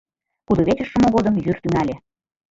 [0.47, 1.95] Кудывечыш шумо годым йӱр тӱҥале.